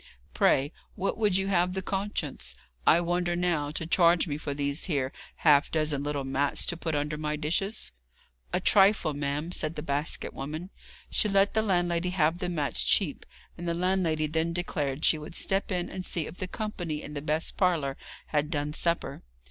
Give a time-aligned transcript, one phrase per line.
[0.33, 2.55] Pray, what would you have the conscience,
[2.87, 6.95] I wonder now, to charge me for these here half dozen little mats to put
[6.95, 7.91] under my dishes?'
[8.51, 10.71] 'A trifle, ma'am,' said the basket woman.
[11.11, 13.27] She let the landlady have the mats cheap,
[13.59, 17.13] and the landlady then declared she would step in and see if the company in
[17.13, 17.95] the best parlour
[18.25, 19.21] had done supper.